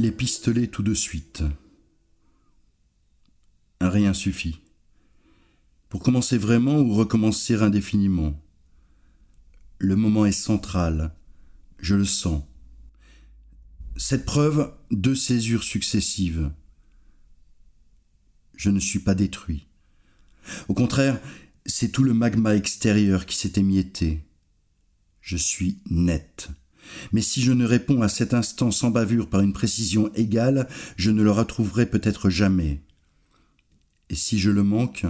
les 0.00 0.12
pistolets 0.12 0.68
tout 0.68 0.82
de 0.82 0.94
suite. 0.94 1.42
Rien 3.82 4.14
suffit. 4.14 4.60
Pour 5.90 6.02
commencer 6.02 6.38
vraiment 6.38 6.78
ou 6.78 6.94
recommencer 6.94 7.56
indéfiniment? 7.56 8.40
Le 9.78 9.96
moment 9.96 10.24
est 10.24 10.32
central. 10.32 11.14
Je 11.78 11.94
le 11.96 12.06
sens. 12.06 12.42
Cette 13.96 14.24
preuve, 14.24 14.72
deux 14.90 15.14
césures 15.14 15.64
successives. 15.64 16.50
Je 18.56 18.70
ne 18.70 18.80
suis 18.80 19.00
pas 19.00 19.14
détruit. 19.14 19.66
Au 20.68 20.74
contraire, 20.74 21.20
c'est 21.66 21.92
tout 21.92 22.04
le 22.04 22.14
magma 22.14 22.56
extérieur 22.56 23.26
qui 23.26 23.36
s'est 23.36 23.60
émietté. 23.60 24.24
Je 25.20 25.36
suis 25.36 25.82
net. 25.90 26.48
Mais 27.12 27.22
si 27.22 27.42
je 27.42 27.52
ne 27.52 27.64
réponds 27.64 28.02
à 28.02 28.08
cet 28.08 28.34
instant 28.34 28.70
sans 28.70 28.90
bavure 28.90 29.28
par 29.28 29.40
une 29.40 29.52
précision 29.52 30.12
égale, 30.14 30.68
je 30.96 31.10
ne 31.10 31.22
le 31.22 31.30
retrouverai 31.30 31.86
peut-être 31.86 32.30
jamais. 32.30 32.82
Et 34.08 34.14
si 34.14 34.38
je 34.38 34.50
le 34.50 34.62
manque, 34.62 35.06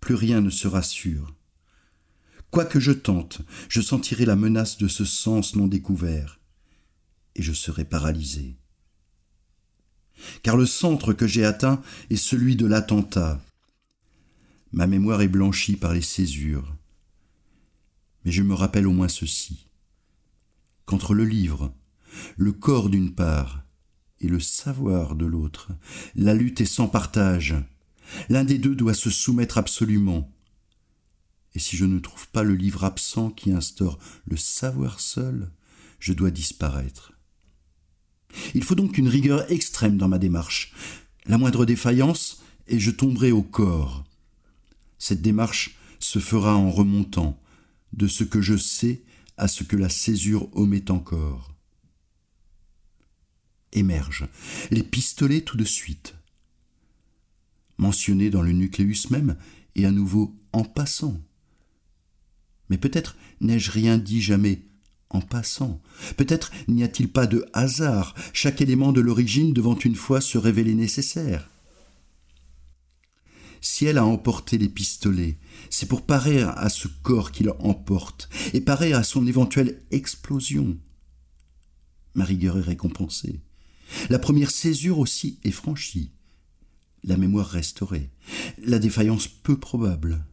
plus 0.00 0.14
rien 0.14 0.40
ne 0.40 0.50
sera 0.50 0.82
sûr. 0.82 1.34
Quoi 2.50 2.64
que 2.64 2.80
je 2.80 2.92
tente, 2.92 3.40
je 3.68 3.80
sentirai 3.80 4.24
la 4.24 4.36
menace 4.36 4.78
de 4.78 4.88
ce 4.88 5.04
sens 5.04 5.54
non 5.54 5.66
découvert, 5.66 6.40
et 7.34 7.42
je 7.42 7.52
serai 7.52 7.84
paralysé. 7.84 8.56
Car 10.42 10.56
le 10.56 10.66
centre 10.66 11.12
que 11.12 11.26
j'ai 11.26 11.44
atteint 11.44 11.82
est 12.10 12.16
celui 12.16 12.56
de 12.56 12.66
l'attentat. 12.66 13.40
Ma 14.72 14.86
mémoire 14.86 15.22
est 15.22 15.28
blanchie 15.28 15.76
par 15.76 15.92
les 15.92 16.02
césures. 16.02 16.74
Mais 18.24 18.32
je 18.32 18.42
me 18.42 18.54
rappelle 18.54 18.86
au 18.86 18.92
moins 18.92 19.08
ceci 19.08 19.67
qu'entre 20.88 21.12
le 21.12 21.26
livre, 21.26 21.74
le 22.38 22.50
corps 22.50 22.88
d'une 22.88 23.14
part, 23.14 23.62
et 24.20 24.26
le 24.26 24.40
savoir 24.40 25.16
de 25.16 25.26
l'autre, 25.26 25.68
la 26.14 26.32
lutte 26.32 26.62
est 26.62 26.64
sans 26.64 26.88
partage. 26.88 27.56
L'un 28.30 28.42
des 28.42 28.56
deux 28.56 28.74
doit 28.74 28.94
se 28.94 29.10
soumettre 29.10 29.58
absolument. 29.58 30.32
Et 31.54 31.58
si 31.58 31.76
je 31.76 31.84
ne 31.84 31.98
trouve 31.98 32.28
pas 32.30 32.42
le 32.42 32.54
livre 32.54 32.84
absent 32.84 33.28
qui 33.28 33.52
instaure 33.52 33.98
le 34.24 34.38
savoir 34.38 34.98
seul, 34.98 35.50
je 36.00 36.14
dois 36.14 36.30
disparaître. 36.30 37.12
Il 38.54 38.64
faut 38.64 38.74
donc 38.74 38.96
une 38.96 39.08
rigueur 39.08 39.52
extrême 39.52 39.98
dans 39.98 40.08
ma 40.08 40.18
démarche. 40.18 40.72
La 41.26 41.36
moindre 41.36 41.66
défaillance, 41.66 42.42
et 42.66 42.80
je 42.80 42.90
tomberai 42.90 43.30
au 43.30 43.42
corps. 43.42 44.04
Cette 44.98 45.20
démarche 45.20 45.76
se 45.98 46.18
fera 46.18 46.56
en 46.56 46.70
remontant 46.70 47.38
de 47.92 48.06
ce 48.06 48.24
que 48.24 48.40
je 48.40 48.56
sais 48.56 49.02
à 49.38 49.48
ce 49.48 49.64
que 49.64 49.76
la 49.76 49.88
césure 49.88 50.48
omet 50.56 50.90
encore. 50.90 51.54
Émergent 53.72 54.28
les 54.70 54.82
pistolets 54.82 55.42
tout 55.42 55.56
de 55.56 55.64
suite. 55.64 56.14
Mentionnés 57.78 58.30
dans 58.30 58.42
le 58.42 58.52
nucléus 58.52 59.10
même, 59.10 59.36
et 59.76 59.86
à 59.86 59.90
nouveau 59.92 60.36
en 60.52 60.64
passant. 60.64 61.20
Mais 62.68 62.78
peut-être 62.78 63.16
n'ai-je 63.40 63.70
rien 63.70 63.96
dit 63.96 64.20
jamais 64.20 64.62
en 65.10 65.20
passant. 65.20 65.80
Peut-être 66.16 66.50
n'y 66.66 66.82
a-t-il 66.82 67.08
pas 67.08 67.26
de 67.26 67.46
hasard, 67.52 68.14
chaque 68.32 68.60
élément 68.60 68.92
de 68.92 69.00
l'origine 69.00 69.52
devant 69.52 69.78
une 69.78 69.94
fois 69.94 70.20
se 70.20 70.36
révéler 70.36 70.74
nécessaire. 70.74 71.48
Si 73.60 73.86
elle 73.86 73.98
a 73.98 74.04
emporté 74.04 74.58
les 74.58 74.68
pistolets, 74.68 75.38
c'est 75.70 75.86
pour 75.86 76.02
parer 76.02 76.42
à 76.42 76.68
ce 76.68 76.88
corps 77.02 77.32
qui 77.32 77.46
emporte, 77.60 78.28
et 78.52 78.60
parer 78.60 78.92
à 78.92 79.02
son 79.02 79.26
éventuelle 79.26 79.82
explosion. 79.90 80.78
Ma 82.14 82.24
rigueur 82.24 82.58
est 82.58 82.62
récompensée. 82.62 83.40
La 84.10 84.18
première 84.18 84.50
césure 84.50 84.98
aussi 84.98 85.38
est 85.44 85.50
franchie. 85.50 86.12
La 87.04 87.16
mémoire 87.16 87.46
restaurée. 87.46 88.10
La 88.58 88.78
défaillance 88.78 89.28
peu 89.28 89.58
probable. 89.58 90.24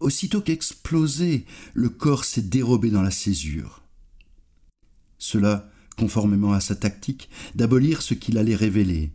Aussitôt 0.00 0.42
qu'explosé, 0.42 1.46
le 1.72 1.88
corps 1.88 2.24
s'est 2.24 2.42
dérobé 2.42 2.90
dans 2.90 3.02
la 3.02 3.10
césure. 3.10 3.82
Cela, 5.18 5.70
conformément 5.96 6.52
à 6.52 6.60
sa 6.60 6.76
tactique, 6.76 7.30
d'abolir 7.54 8.02
ce 8.02 8.12
qu'il 8.12 8.36
allait 8.36 8.54
révéler, 8.54 9.12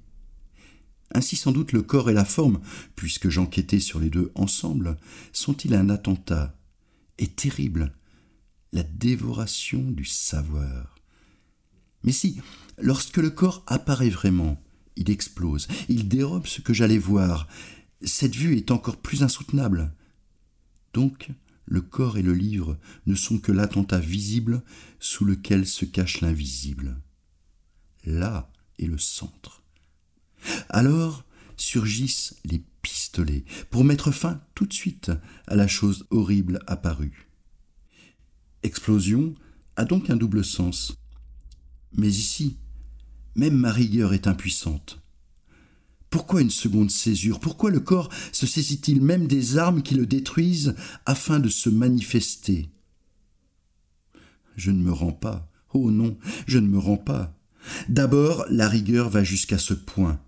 ainsi 1.14 1.36
sans 1.36 1.52
doute 1.52 1.72
le 1.72 1.82
corps 1.82 2.10
et 2.10 2.14
la 2.14 2.26
forme, 2.26 2.60
puisque 2.96 3.30
j'enquêtais 3.30 3.80
sur 3.80 4.00
les 4.00 4.10
deux 4.10 4.32
ensemble, 4.36 4.98
sont-ils 5.32 5.74
un 5.74 5.90
attentat 5.90 6.58
Et 7.18 7.28
terrible, 7.28 7.94
la 8.72 8.84
dévoration 8.84 9.82
du 9.82 10.06
savoir. 10.06 10.96
Mais 12.04 12.12
si, 12.12 12.40
lorsque 12.80 13.18
le 13.18 13.30
corps 13.30 13.64
apparaît 13.68 14.10
vraiment, 14.10 14.62
il 14.96 15.10
explose, 15.10 15.68
il 15.90 16.08
dérobe 16.08 16.48
ce 16.48 16.62
que 16.62 16.74
j'allais 16.74 16.98
voir, 16.98 17.48
cette 18.04 18.36
vue 18.36 18.58
est 18.58 18.72
encore 18.72 18.98
plus 18.98 19.24
insoutenable. 19.24 19.94
Donc, 20.94 21.30
le 21.66 21.82
corps 21.82 22.18
et 22.18 22.24
le 22.24 22.34
livre 22.34 22.78
ne 23.06 23.16
sont 23.16 23.40
que 23.40 23.52
l'attentat 23.52 24.00
visible 24.00 24.64
sous 25.00 25.26
lequel 25.26 25.66
se 25.66 25.86
cache 25.86 26.22
l'invisible. 26.22 27.00
Là 28.04 28.52
est 28.80 28.88
le 28.88 28.98
centre. 28.98 29.61
Alors 30.74 31.26
surgissent 31.58 32.36
les 32.46 32.64
pistolets 32.82 33.44
pour 33.70 33.84
mettre 33.84 34.12
fin 34.12 34.42
tout 34.56 34.66
de 34.66 34.74
suite 34.74 35.12
à 35.46 35.56
la 35.56 35.68
chose 35.68 36.08
horrible 36.12 36.60
apparue. 36.66 37.28
Explosion 38.64 39.36
a 39.76 39.84
donc 39.84 40.10
un 40.10 40.16
double 40.16 40.46
sens. 40.46 40.96
Mais 41.98 42.08
ici, 42.08 42.58
même 43.36 43.58
ma 43.58 43.72
rigueur 43.72 44.14
est 44.14 44.28
impuissante. 44.28 45.02
Pourquoi 46.10 46.42
une 46.42 46.50
seconde 46.50 46.90
césure? 46.90 47.42
Pourquoi 47.42 47.70
le 47.70 47.82
corps 47.82 48.10
se 48.32 48.48
saisit-il 48.48 49.02
même 49.02 49.28
des 49.28 49.58
armes 49.58 49.84
qui 49.84 49.96
le 49.96 50.06
détruisent 50.06 50.76
afin 51.06 51.42
de 51.42 51.50
se 51.50 51.70
manifester? 51.70 52.70
Je 54.56 54.72
ne 54.72 54.82
me 54.82 54.94
rends 54.94 55.12
pas. 55.12 55.52
Oh 55.74 55.92
non, 55.92 56.18
je 56.48 56.60
ne 56.60 56.68
me 56.68 56.80
rends 56.80 56.98
pas. 56.98 57.38
D'abord, 57.90 58.46
la 58.50 58.70
rigueur 58.70 59.10
va 59.10 59.26
jusqu'à 59.26 59.58
ce 59.58 59.74
point 59.74 60.22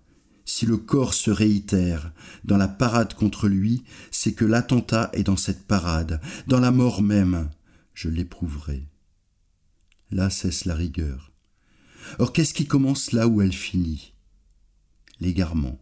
si 0.44 0.66
le 0.66 0.76
corps 0.76 1.14
se 1.14 1.30
réitère 1.30 2.12
dans 2.44 2.56
la 2.56 2.68
parade 2.68 3.14
contre 3.14 3.48
lui, 3.48 3.84
c'est 4.10 4.34
que 4.34 4.44
l'attentat 4.44 5.10
est 5.12 5.22
dans 5.22 5.36
cette 5.36 5.66
parade, 5.66 6.20
dans 6.46 6.60
la 6.60 6.70
mort 6.70 7.02
même. 7.02 7.50
Je 7.94 8.08
l'éprouverai. 8.08 8.86
Là 10.10 10.30
cesse 10.30 10.64
la 10.64 10.74
rigueur. 10.74 11.32
Or 12.18 12.32
qu'est-ce 12.32 12.54
qui 12.54 12.66
commence 12.66 13.12
là 13.12 13.26
où 13.26 13.40
elle 13.40 13.52
finit? 13.52 14.12
L'égarement, 15.20 15.80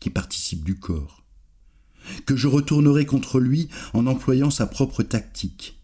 qui 0.00 0.10
participe 0.10 0.64
du 0.64 0.78
corps, 0.78 1.24
que 2.26 2.36
je 2.36 2.48
retournerai 2.48 3.06
contre 3.06 3.40
lui 3.40 3.68
en 3.94 4.06
employant 4.06 4.50
sa 4.50 4.66
propre 4.66 5.02
tactique. 5.02 5.80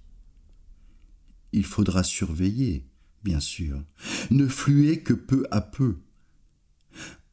Il 1.53 1.65
faudra 1.65 2.03
surveiller, 2.03 2.85
bien 3.25 3.41
sûr, 3.41 3.83
ne 4.31 4.47
fluer 4.47 5.01
que 5.01 5.15
peu 5.15 5.47
à 5.51 5.61
peu, 5.61 5.99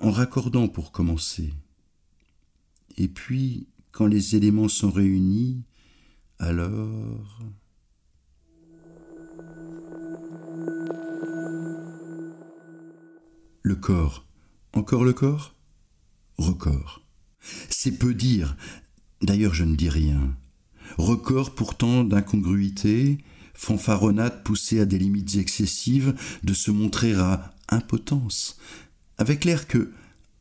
en 0.05 0.11
raccordant 0.11 0.67
pour 0.67 0.91
commencer. 0.91 1.51
Et 2.95 3.07
puis, 3.07 3.67
quand 3.91 4.05
les 4.05 4.35
éléments 4.35 4.67
sont 4.67 4.91
réunis, 4.91 5.63
alors... 6.37 7.39
Le 13.63 13.75
corps. 13.75 14.27
Encore 14.73 15.03
le 15.03 15.13
corps? 15.13 15.55
Record. 16.37 17.01
C'est 17.69 17.97
peu 17.97 18.13
dire. 18.13 18.55
D'ailleurs, 19.23 19.55
je 19.55 19.63
ne 19.63 19.75
dis 19.75 19.89
rien. 19.89 20.37
Record 20.99 21.55
pourtant 21.55 22.03
d'incongruité, 22.03 23.17
fanfaronnade 23.55 24.43
poussée 24.43 24.79
à 24.79 24.85
des 24.85 24.99
limites 24.99 25.35
excessives, 25.37 26.13
de 26.43 26.53
se 26.53 26.69
montrer 26.69 27.15
à 27.15 27.55
impotence, 27.69 28.59
avec 29.17 29.45
l'air 29.45 29.67
que, 29.67 29.91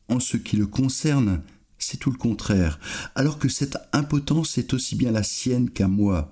en 0.07 0.19
ce 0.19 0.37
qui 0.37 0.57
le 0.57 0.67
concerne, 0.67 1.41
c'est 1.77 1.97
tout 1.97 2.11
le 2.11 2.17
contraire, 2.17 2.79
alors 3.15 3.39
que 3.39 3.49
cette 3.49 3.77
impotence 3.93 4.57
est 4.57 4.73
aussi 4.73 4.95
bien 4.95 5.11
la 5.11 5.23
sienne 5.23 5.69
qu'à 5.69 5.87
moi. 5.87 6.31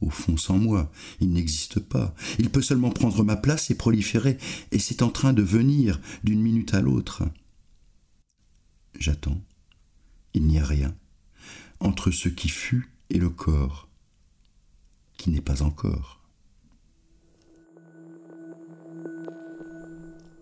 Au 0.00 0.10
fond, 0.10 0.36
sans 0.36 0.58
moi, 0.58 0.92
il 1.20 1.32
n'existe 1.32 1.80
pas. 1.80 2.14
Il 2.38 2.50
peut 2.50 2.62
seulement 2.62 2.90
prendre 2.90 3.24
ma 3.24 3.36
place 3.36 3.70
et 3.70 3.74
proliférer, 3.74 4.38
et 4.70 4.78
c'est 4.78 5.02
en 5.02 5.10
train 5.10 5.32
de 5.32 5.42
venir 5.42 6.00
d'une 6.22 6.40
minute 6.40 6.74
à 6.74 6.80
l'autre. 6.80 7.24
J'attends. 8.98 9.40
Il 10.34 10.46
n'y 10.46 10.58
a 10.58 10.64
rien 10.64 10.94
entre 11.80 12.10
ce 12.10 12.28
qui 12.28 12.48
fut 12.48 12.90
et 13.10 13.18
le 13.18 13.30
corps, 13.30 13.88
qui 15.16 15.30
n'est 15.30 15.40
pas 15.40 15.62
encore. 15.62 16.17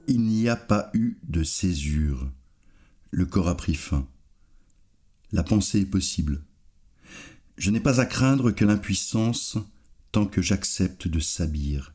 Il 0.08 0.22
n'y 0.22 0.48
a 0.48 0.56
pas 0.56 0.90
eu 0.94 1.18
de 1.24 1.42
césure. 1.42 2.30
Le 3.10 3.26
corps 3.26 3.48
a 3.48 3.56
pris 3.56 3.74
fin. 3.74 4.06
La 5.32 5.42
pensée 5.42 5.80
est 5.80 5.86
possible. 5.86 6.44
Je 7.58 7.70
n'ai 7.70 7.80
pas 7.80 8.00
à 8.00 8.06
craindre 8.06 8.52
que 8.52 8.64
l'impuissance 8.64 9.58
tant 10.12 10.26
que 10.26 10.42
j'accepte 10.42 11.08
de 11.08 11.20
s'habir. 11.20 11.92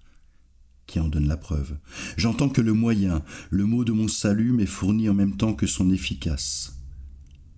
qui 0.87 0.99
en 0.99 1.07
donne 1.07 1.27
la 1.29 1.37
preuve. 1.37 1.77
J'entends 2.17 2.49
que 2.49 2.59
le 2.59 2.73
moyen, 2.73 3.23
le 3.49 3.65
mot 3.65 3.85
de 3.85 3.93
mon 3.93 4.09
salut 4.09 4.51
m'est 4.51 4.65
fourni 4.65 5.07
en 5.07 5.13
même 5.13 5.37
temps 5.37 5.53
que 5.53 5.65
son 5.65 5.89
efficace. 5.89 6.73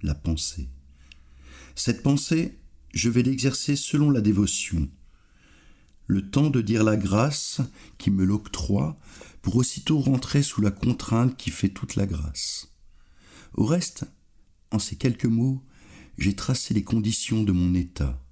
La 0.04 0.14
pensée. 0.14 0.70
Cette 1.74 2.04
pensée, 2.04 2.60
je 2.94 3.10
vais 3.10 3.24
l'exercer 3.24 3.76
selon 3.76 4.12
la 4.12 4.22
dévotion. 4.22 4.88
Le 6.14 6.30
temps 6.30 6.52
de 6.52 6.62
dire 6.62 6.84
la 6.84 6.96
grâce 6.96 7.60
qui 7.98 8.12
me 8.12 8.24
l'octroie 8.24 9.00
pour 9.42 9.56
aussitôt 9.56 9.98
rentrer 9.98 10.44
sous 10.44 10.62
la 10.62 10.70
contrainte 10.70 11.36
qui 11.38 11.50
fait 11.50 11.70
toute 11.70 11.96
la 11.96 12.06
grâce. 12.06 12.72
Au 13.56 13.66
reste, 13.66 14.06
en 14.70 14.78
ces 14.78 14.96
quelques 14.96 15.26
mots, 15.26 15.64
j'ai 16.20 16.36
tracé 16.36 16.76
les 16.76 16.84
conditions 16.84 17.42
de 17.42 17.52
mon 17.52 17.74
état. 17.74 18.24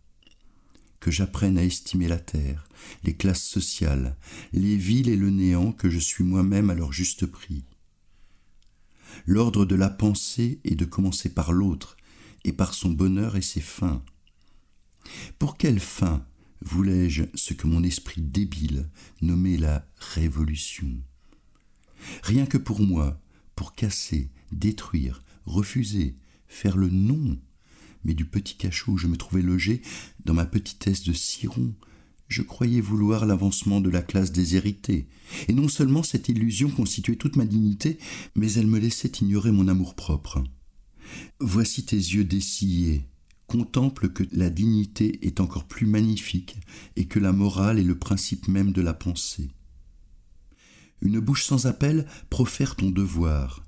Que 1.00 1.10
j'apprenne 1.10 1.57
à 1.57 1.63
estimer 1.63 2.07
la 2.07 2.19
terre, 2.19 2.68
les 3.04 3.16
classes 3.16 3.48
sociales, 3.48 4.16
les 4.54 4.75
villes 4.75 5.10
et 5.10 5.18
le 5.18 5.31
néant 5.31 5.72
que 5.72 5.89
je 5.89 5.98
suis 5.98 6.24
moi-même 6.24 6.69
à 6.69 6.75
leur 6.75 6.94
juste 6.94 7.25
prix. 7.25 7.66
L'ordre 9.25 9.66
de 9.66 9.74
la 9.74 9.89
pensée 9.89 10.60
est 10.66 10.75
de 10.75 10.86
commencer 10.86 11.30
par 11.30 11.51
l'autre, 11.51 11.98
et 12.44 12.54
par 12.54 12.75
son 12.75 12.89
bonheur 12.89 13.38
et 13.38 13.42
ses 13.42 13.60
fins. 13.60 14.04
Pour 15.39 15.57
quelle 15.57 15.80
fin? 15.80 16.24
Voulais-je 16.61 17.23
ce 17.35 17.53
que 17.53 17.67
mon 17.67 17.83
esprit 17.83 18.21
débile 18.21 18.89
nommait 19.21 19.57
la 19.57 19.87
révolution? 19.97 20.89
Rien 22.23 22.45
que 22.45 22.57
pour 22.57 22.81
moi, 22.81 23.19
pour 23.55 23.75
casser, 23.75 24.29
détruire, 24.51 25.23
refuser, 25.45 26.15
faire 26.47 26.77
le 26.77 26.89
non. 26.89 27.37
Mais 28.03 28.13
du 28.13 28.25
petit 28.25 28.55
cachot 28.55 28.93
où 28.93 28.97
je 28.97 29.07
me 29.07 29.17
trouvais 29.17 29.43
logé, 29.43 29.81
dans 30.25 30.33
ma 30.33 30.45
petitesse 30.45 31.03
de 31.03 31.13
ciron, 31.13 31.73
je 32.27 32.41
croyais 32.41 32.81
vouloir 32.81 33.25
l'avancement 33.25 33.81
de 33.81 33.89
la 33.89 34.01
classe 34.01 34.31
déshéritée, 34.31 35.07
et 35.47 35.53
non 35.53 35.67
seulement 35.67 36.01
cette 36.01 36.29
illusion 36.29 36.69
constituait 36.71 37.17
toute 37.17 37.35
ma 37.35 37.45
dignité, 37.45 37.97
mais 38.35 38.53
elle 38.53 38.67
me 38.67 38.79
laissait 38.79 39.11
ignorer 39.19 39.51
mon 39.51 39.67
amour-propre. 39.67 40.43
Voici 41.39 41.85
tes 41.85 41.97
yeux 41.97 42.23
dessillés, 42.23 43.03
contemple 43.51 44.07
que 44.09 44.24
la 44.31 44.50
dignité 44.50 45.19
est 45.27 45.42
encore 45.42 45.65
plus 45.65 45.86
magnifique 45.86 46.56
et 46.95 47.06
que 47.06 47.19
la 47.19 47.33
morale 47.33 47.80
est 47.80 47.83
le 47.83 47.98
principe 47.98 48.48
même 48.48 48.71
de 48.71 48.81
la 48.81 48.94
pensée. 48.94 49.50
Une 51.01 51.19
bouche 51.19 51.44
sans 51.44 51.65
appel 51.65 52.07
profère 52.30 52.77
ton 52.77 52.89
devoir, 52.89 53.65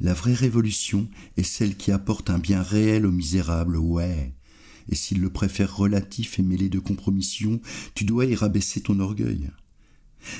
la 0.00 0.14
vraie 0.14 0.32
révolution 0.32 1.10
est 1.36 1.42
celle 1.42 1.76
qui 1.76 1.92
apporte 1.92 2.30
un 2.30 2.38
bien 2.38 2.62
réel 2.62 3.04
aux 3.04 3.12
misérables, 3.12 3.76
ouais. 3.76 4.34
Et 4.88 4.94
s'il 4.94 5.20
le 5.20 5.28
préfère 5.28 5.76
relatif 5.76 6.38
et 6.38 6.42
mêlé 6.42 6.70
de 6.70 6.78
compromission, 6.78 7.60
tu 7.94 8.04
dois 8.04 8.24
y 8.24 8.34
rabaisser 8.34 8.80
ton 8.80 8.98
orgueil. 9.00 9.50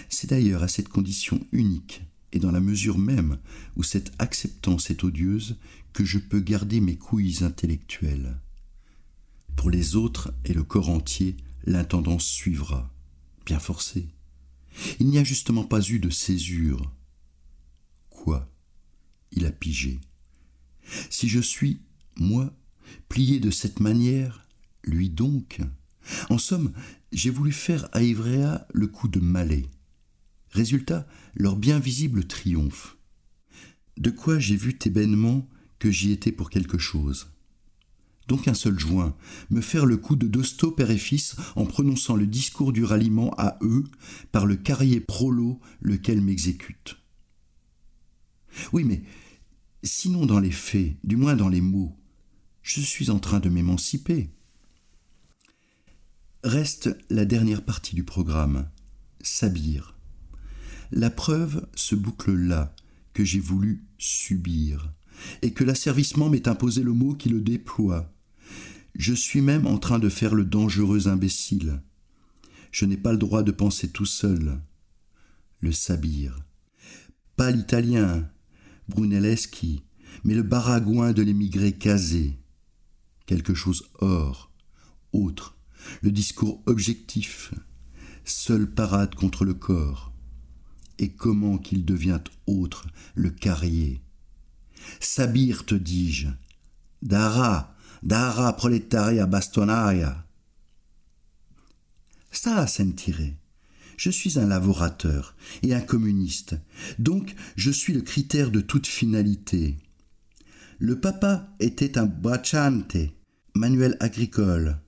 C'est 0.09 0.31
d'ailleurs 0.31 0.63
à 0.63 0.69
cette 0.69 0.89
condition 0.89 1.47
unique, 1.53 2.03
et 2.33 2.39
dans 2.39 2.53
la 2.53 2.61
mesure 2.61 2.97
même 2.97 3.39
où 3.77 3.83
cette 3.83 4.13
acceptance 4.19 4.89
est 4.89 5.05
odieuse, 5.05 5.59
que 5.93 6.07
je 6.07 6.19
peux 6.19 6.41
garder 6.41 6.81
mes 6.81 6.97
couilles 6.97 7.45
intellectuelles. 7.45 8.41
Pour 9.57 9.71
les 9.71 9.97
autres 9.97 10.33
et 10.45 10.55
le 10.55 10.65
corps 10.65 10.89
entier, 10.89 11.37
l'intendance 11.65 12.27
suivra, 12.27 12.93
bien 13.45 13.59
forcée. 13.59 14.09
Il 14.99 15.09
n'y 15.09 15.19
a 15.19 15.25
justement 15.25 15.65
pas 15.65 15.83
eu 15.83 15.99
de 15.99 16.11
césure. 16.11 16.93
Quoi? 18.09 18.51
Il 19.33 19.47
a 19.47 19.53
pigé. 19.53 20.01
Si 21.11 21.29
je 21.29 21.41
suis, 21.41 21.81
moi, 22.17 22.53
plié 23.09 23.41
de 23.41 23.51
cette 23.51 23.81
manière, 23.81 24.47
lui 24.85 25.11
donc? 25.11 25.61
En 26.31 26.39
somme, 26.39 26.73
j'ai 27.13 27.31
voulu 27.31 27.53
faire 27.53 27.89
à 27.93 28.03
Ivrea 28.03 28.67
le 28.73 28.87
coup 28.87 29.09
de 29.09 29.21
Malais. 29.21 29.67
Résultat, 30.51 31.07
leur 31.35 31.57
bien 31.57 31.79
visible 31.79 32.25
triomphe. 32.25 32.97
De 33.97 34.11
quoi 34.11 34.39
j'ai 34.39 34.57
vu 34.57 34.77
ébènement 34.85 35.47
que 35.79 35.91
j'y 35.91 36.13
étais 36.13 36.33
pour 36.33 36.51
quelque 36.51 36.79
chose? 36.79 37.31
Donc 38.29 38.47
un 38.47 38.55
seul 38.55 38.79
joint, 38.79 39.17
me 39.51 39.61
faire 39.61 39.87
le 39.87 39.97
coup 39.97 40.17
de 40.17 40.29
Dosto 40.29 40.71
père 40.71 40.91
et 40.91 40.99
fils 40.99 41.37
en 41.57 41.67
prononçant 41.67 42.15
le 42.15 42.27
discours 42.27 42.73
du 42.73 42.85
ralliement 42.85 43.35
à 43.39 43.59
eux 43.63 43.85
par 44.31 44.47
le 44.47 44.57
carrier 44.57 45.01
prolo 45.01 45.61
lequel 45.81 46.21
m'exécute. 46.21 46.97
Oui, 48.73 48.85
mais 48.85 49.03
sinon 49.83 50.27
dans 50.27 50.41
les 50.41 50.53
faits, 50.53 50.97
du 51.03 51.17
moins 51.17 51.35
dans 51.35 51.49
les 51.49 51.61
mots, 51.61 51.97
je 52.63 52.81
suis 52.81 53.11
en 53.11 53.19
train 53.19 53.41
de 53.41 53.49
m'émanciper. 53.49 54.31
Reste 56.45 56.97
la 57.11 57.25
dernière 57.25 57.65
partie 57.65 57.95
du 57.95 58.05
programme, 58.05 58.69
Sabir. 59.21 59.97
La 60.91 61.11
preuve 61.11 61.69
se 61.75 61.95
boucle 61.95 62.35
là, 62.35 62.75
que 63.13 63.25
j'ai 63.25 63.41
voulu 63.41 63.85
subir, 63.99 64.93
et 65.43 65.53
que 65.53 65.65
l'asservissement 65.65 66.29
m'est 66.29 66.49
imposé 66.49 66.83
le 66.83 66.93
mot 66.93 67.15
qui 67.15 67.29
le 67.29 67.41
déploie. 67.41 68.13
Je 68.95 69.15
suis 69.15 69.41
même 69.41 69.67
en 69.67 69.79
train 69.79 69.99
de 69.99 70.09
faire 70.09 70.35
le 70.35 70.45
dangereux 70.45 71.09
imbécile. 71.09 71.83
Je 72.73 72.85
n'ai 72.85 72.97
pas 72.97 73.13
le 73.13 73.19
droit 73.19 73.43
de 73.43 73.53
penser 73.53 73.89
tout 73.89 74.07
seul. 74.07 74.61
Le 75.61 75.73
sabir. 75.73 76.37
Pas 77.37 77.51
l'italien, 77.51 78.29
Brunelleschi, 78.89 79.83
mais 80.25 80.35
le 80.35 80.43
baragouin 80.43 81.13
de 81.13 81.23
l'émigré 81.23 81.73
casé. 81.73 82.39
Quelque 83.27 83.55
chose 83.55 83.85
hors, 84.01 84.51
autre, 85.13 85.57
le 86.03 86.11
discours 86.11 86.63
objectif, 86.67 87.55
seule 88.25 88.71
parade 88.71 89.15
contre 89.15 89.45
le 89.45 89.55
corps. 89.55 90.13
Et 90.99 91.13
comment 91.13 91.57
qu'il 91.57 91.85
devient 91.85 92.21
autre, 92.47 92.87
le 93.15 93.31
carrier. 93.31 94.03
Sabir, 95.01 95.65
te 95.65 95.75
dis-je. 95.75 96.29
Dara, 97.03 97.75
Dara 98.03 98.53
proletaria 98.53 99.27
bastonaria. 99.27 100.27
Ça, 102.31 102.67
sentire. 102.67 103.35
Je 103.97 104.11
suis 104.11 104.39
un 104.39 104.47
laborateur 104.47 105.37
et 105.63 105.75
un 105.75 105.81
communiste, 105.81 106.57
donc 106.99 107.35
je 107.57 107.71
suis 107.71 107.93
le 107.93 108.01
critère 108.01 108.51
de 108.51 108.63
toute 108.63 108.87
finalité. 108.87 109.77
Le 110.79 110.99
papa 110.99 111.55
était 111.61 111.99
un 111.99 112.07
bracciante, 112.07 112.97
manuel 113.55 113.99
agricole. 114.01 114.79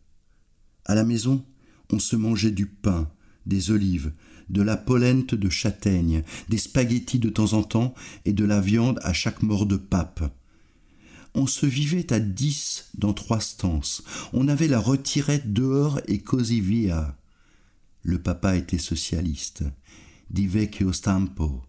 À 0.86 0.94
la 0.94 1.04
maison, 1.04 1.44
on 1.90 1.98
se 1.98 2.16
mangeait 2.16 2.52
du 2.52 2.64
pain, 2.64 3.10
des 3.44 3.70
olives, 3.70 4.12
de 4.52 4.62
la 4.62 4.76
polente 4.76 5.34
de 5.34 5.48
châtaigne, 5.48 6.22
des 6.48 6.58
spaghettis 6.58 7.18
de 7.18 7.30
temps 7.30 7.54
en 7.54 7.62
temps 7.62 7.94
et 8.24 8.32
de 8.32 8.44
la 8.44 8.60
viande 8.60 9.00
à 9.02 9.12
chaque 9.12 9.42
mort 9.42 9.66
de 9.66 9.76
pape. 9.76 10.32
On 11.34 11.46
se 11.46 11.64
vivait 11.64 12.12
à 12.12 12.20
dix 12.20 12.90
dans 12.94 13.14
trois 13.14 13.40
stances. 13.40 14.04
On 14.34 14.48
avait 14.48 14.68
la 14.68 14.78
retirette 14.78 15.52
dehors 15.52 16.00
et 16.06 16.18
così 16.18 16.60
via. 16.60 17.16
Le 18.02 18.20
papa 18.20 18.56
était 18.56 18.78
socialiste. 18.78 19.64
Di 20.28 20.46
vecchio 20.46 20.92
stampo. 20.92 21.62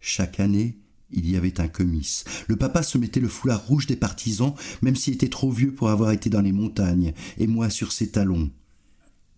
Chaque 0.00 0.40
année, 0.40 0.78
il 1.10 1.30
y 1.30 1.36
avait 1.36 1.60
un 1.60 1.68
comice. 1.68 2.24
Le 2.48 2.56
papa 2.56 2.82
se 2.82 2.98
mettait 2.98 3.20
le 3.20 3.28
foulard 3.28 3.66
rouge 3.66 3.86
des 3.86 3.96
partisans, 3.96 4.54
même 4.82 4.96
s'il 4.96 5.14
était 5.14 5.28
trop 5.28 5.50
vieux 5.50 5.74
pour 5.74 5.90
avoir 5.90 6.10
été 6.10 6.28
dans 6.28 6.40
les 6.40 6.52
montagnes, 6.52 7.12
et 7.38 7.46
moi 7.46 7.70
sur 7.70 7.92
ses 7.92 8.10
talons. 8.10 8.50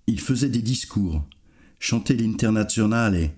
Il 0.06 0.20
faisait 0.20 0.48
des 0.48 0.62
discours, 0.62 1.24
chantait 1.80 2.14
l'Internazionale, 2.14 3.32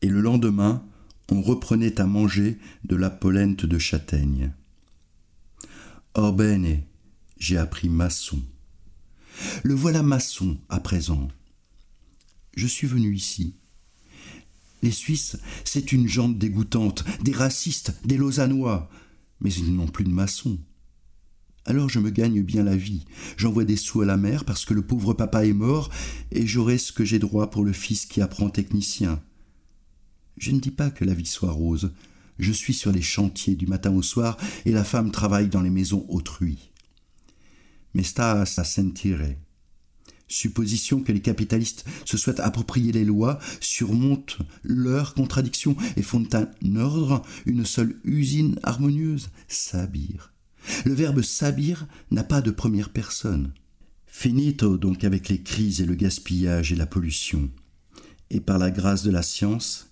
et 0.00 0.08
le 0.08 0.22
lendemain, 0.22 0.82
on 1.30 1.42
reprenait 1.42 2.00
à 2.00 2.06
manger 2.06 2.58
de 2.84 2.96
la 2.96 3.10
polente 3.10 3.66
de 3.66 3.78
châtaigne. 3.78 4.52
Orbene, 6.14 6.80
j'ai 7.38 7.58
appris 7.58 7.90
maçon. 7.90 8.40
Le 9.62 9.74
voilà 9.74 10.02
maçon 10.02 10.56
à 10.70 10.80
présent 10.80 11.28
je 12.56 12.66
suis 12.66 12.86
venu 12.86 13.14
ici. 13.14 13.54
Les 14.82 14.90
Suisses, 14.90 15.38
c'est 15.64 15.92
une 15.92 16.08
jante 16.08 16.38
dégoûtante, 16.38 17.04
des 17.22 17.32
racistes, 17.32 17.94
des 18.04 18.16
Lausannois, 18.16 18.90
mais 19.40 19.52
ils 19.52 19.74
n'ont 19.74 19.86
plus 19.86 20.04
de 20.04 20.10
maçons. 20.10 20.58
Alors 21.66 21.88
je 21.88 21.98
me 21.98 22.10
gagne 22.10 22.42
bien 22.42 22.62
la 22.62 22.76
vie. 22.76 23.04
J'envoie 23.36 23.64
des 23.64 23.76
sous 23.76 24.02
à 24.02 24.04
la 24.04 24.16
mère 24.16 24.44
parce 24.44 24.64
que 24.64 24.74
le 24.74 24.82
pauvre 24.82 25.14
papa 25.14 25.46
est 25.46 25.54
mort 25.54 25.90
et 26.30 26.46
j'aurai 26.46 26.78
ce 26.78 26.92
que 26.92 27.04
j'ai 27.04 27.18
droit 27.18 27.50
pour 27.50 27.64
le 27.64 27.72
fils 27.72 28.04
qui 28.04 28.20
apprend 28.20 28.50
technicien. 28.50 29.20
Je 30.36 30.50
ne 30.50 30.60
dis 30.60 30.70
pas 30.70 30.90
que 30.90 31.04
la 31.04 31.14
vie 31.14 31.26
soit 31.26 31.52
rose. 31.52 31.92
Je 32.38 32.52
suis 32.52 32.74
sur 32.74 32.92
les 32.92 33.02
chantiers 33.02 33.54
du 33.54 33.66
matin 33.66 33.92
au 33.94 34.02
soir 34.02 34.36
et 34.66 34.72
la 34.72 34.84
femme 34.84 35.10
travaille 35.10 35.48
dans 35.48 35.62
les 35.62 35.70
maisons 35.70 36.04
autrui. 36.08 36.70
Mais 37.94 38.02
sta 38.02 38.42
a 38.42 38.46
sentire 38.46 39.36
supposition 40.26 41.00
que 41.00 41.12
les 41.12 41.20
capitalistes 41.20 41.84
se 42.04 42.16
soient 42.16 42.40
appropriés 42.40 42.92
les 42.92 43.04
lois, 43.04 43.38
surmontent 43.60 44.36
leurs 44.62 45.14
contradictions 45.14 45.76
et 45.96 46.02
font 46.02 46.26
un 46.32 46.76
ordre, 46.76 47.22
une 47.46 47.64
seule 47.64 47.96
usine 48.04 48.58
harmonieuse. 48.62 49.30
Sabir. 49.48 50.33
Le 50.84 50.94
verbe 50.94 51.22
sabir 51.22 51.86
n'a 52.10 52.24
pas 52.24 52.40
de 52.40 52.50
première 52.50 52.90
personne. 52.90 53.52
Finito 54.06 54.78
donc 54.78 55.04
avec 55.04 55.28
les 55.28 55.42
crises 55.42 55.80
et 55.80 55.86
le 55.86 55.94
gaspillage 55.94 56.72
et 56.72 56.76
la 56.76 56.86
pollution. 56.86 57.50
Et 58.30 58.40
par 58.40 58.58
la 58.58 58.70
grâce 58.70 59.02
de 59.02 59.10
la 59.10 59.22
science, 59.22 59.90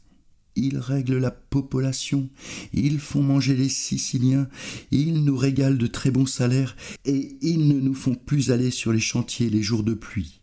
ils 0.55 0.79
règlent 0.79 1.19
la 1.19 1.31
population, 1.31 2.29
ils 2.73 2.99
font 3.01 3.23
manger 3.23 3.57
les 3.57 3.69
Siciliens, 3.69 4.49
ils 4.91 5.25
nous 5.25 5.37
régalent 5.37 5.79
de 5.79 5.87
très 5.87 6.11
bons 6.11 6.27
salaires, 6.27 6.77
et 7.05 7.37
ils 7.41 7.67
ne 7.69 7.81
nous 7.81 7.95
font 7.95 8.15
plus 8.15 8.51
aller 8.51 8.71
sur 8.71 8.93
les 8.93 9.01
chantiers 9.01 9.51
les 9.51 9.63
jours 9.63 9.83
de 9.83 9.95
pluie. 9.95 10.41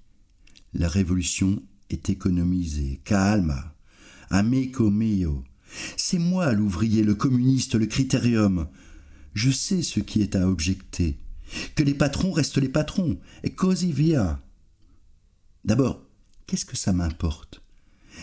La 0.73 0.87
révolution 0.87 1.61
est 1.89 2.09
économisée. 2.09 3.01
Calma. 3.03 3.75
Amico 4.29 4.89
mio. 4.89 5.43
C'est 5.97 6.19
moi 6.19 6.53
l'ouvrier, 6.53 7.03
le 7.03 7.15
communiste, 7.15 7.75
le 7.75 7.85
critérium. 7.85 8.67
Je 9.33 9.51
sais 9.51 9.81
ce 9.81 9.99
qui 9.99 10.21
est 10.21 10.35
à 10.35 10.47
objecter. 10.47 11.17
Que 11.75 11.83
les 11.83 11.93
patrons 11.93 12.31
restent 12.31 12.57
les 12.57 12.69
patrons, 12.69 13.17
et 13.43 13.51
così 13.51 13.91
via. 13.91 14.41
D'abord, 15.65 16.01
qu'est-ce 16.45 16.65
que 16.65 16.77
ça 16.77 16.93
m'importe? 16.93 17.61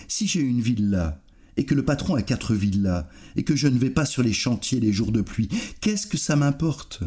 Si 0.08 0.26
j'ai 0.26 0.40
une 0.40 0.60
villa, 0.60 1.22
et 1.56 1.64
que 1.64 1.74
le 1.74 1.84
patron 1.84 2.14
a 2.14 2.22
quatre 2.22 2.54
villas, 2.54 3.06
et 3.34 3.44
que 3.44 3.56
je 3.56 3.68
ne 3.68 3.78
vais 3.78 3.90
pas 3.90 4.06
sur 4.06 4.22
les 4.22 4.32
chantiers 4.32 4.80
les 4.80 4.92
jours 4.92 5.12
de 5.12 5.22
pluie, 5.22 5.48
qu'est-ce 5.80 6.06
que 6.06 6.18
ça 6.18 6.36
m'importe? 6.36 7.02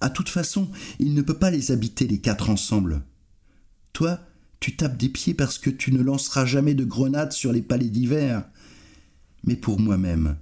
À 0.00 0.10
toute 0.10 0.28
façon, 0.28 0.70
il 0.98 1.14
ne 1.14 1.22
peut 1.22 1.38
pas 1.38 1.50
les 1.50 1.70
habiter 1.70 2.08
les 2.08 2.20
quatre 2.20 2.50
ensemble. 2.50 3.02
Toi, 3.92 4.20
tu 4.58 4.74
tapes 4.74 4.96
des 4.96 5.08
pieds 5.08 5.34
parce 5.34 5.58
que 5.58 5.70
tu 5.70 5.92
ne 5.92 6.02
lanceras 6.02 6.46
jamais 6.46 6.74
de 6.74 6.84
grenades 6.84 7.32
sur 7.32 7.52
les 7.52 7.62
palais 7.62 7.88
d'hiver. 7.88 8.44
Mais 9.44 9.56
pour 9.56 9.78
moi-même, 9.78 10.36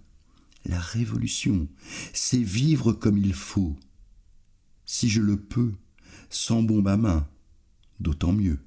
la 0.64 0.78
révolution, 0.78 1.68
c'est 2.12 2.42
vivre 2.42 2.92
comme 2.92 3.18
il 3.18 3.34
faut. 3.34 3.76
Si 4.84 5.08
je 5.08 5.20
le 5.20 5.36
peux, 5.36 5.72
sans 6.28 6.62
bombe 6.62 6.88
à 6.88 6.96
main, 6.96 7.28
d'autant 8.00 8.32
mieux. 8.32 8.58